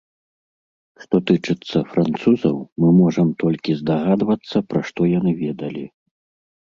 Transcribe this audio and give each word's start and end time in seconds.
Што 1.01 1.19
тычыцца 1.31 1.77
французаў, 1.91 2.55
мы 2.85 2.89
можам 3.01 3.27
толькі 3.47 3.77
здагадвацца, 3.83 4.57
пра 4.73 4.81
што 4.89 5.01
яны 5.17 5.31
ведалі. 5.47 5.85